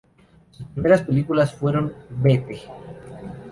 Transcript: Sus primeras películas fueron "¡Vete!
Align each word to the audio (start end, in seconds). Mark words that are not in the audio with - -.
Sus 0.49 0.65
primeras 0.69 1.03
películas 1.03 1.53
fueron 1.53 1.93
"¡Vete! 2.09 2.61